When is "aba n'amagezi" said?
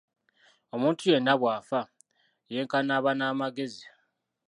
2.97-3.85